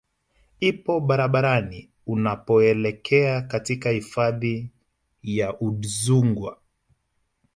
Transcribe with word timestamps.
ipo 0.59 0.99
barabarani 0.99 1.89
unapoelekea 2.07 3.41
katika 3.41 3.89
hifadhi 3.89 4.69
ya 5.23 5.59
Udzungwa 5.59 6.57